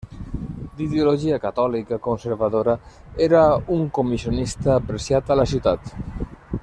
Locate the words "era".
3.27-3.43